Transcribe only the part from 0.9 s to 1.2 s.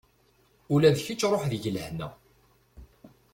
d